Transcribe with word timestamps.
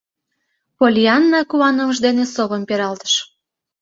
Поллианна 0.77 1.41
куанымыж 1.49 1.97
дене 2.05 2.23
совым 2.35 2.61
пералтыш. 2.69 3.13